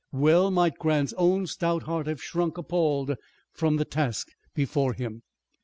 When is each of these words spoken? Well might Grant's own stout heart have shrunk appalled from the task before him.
Well 0.11 0.49
might 0.49 0.79
Grant's 0.79 1.13
own 1.15 1.45
stout 1.45 1.83
heart 1.83 2.07
have 2.07 2.23
shrunk 2.23 2.57
appalled 2.57 3.13
from 3.53 3.75
the 3.77 3.85
task 3.85 4.29
before 4.55 4.93
him. 4.93 5.21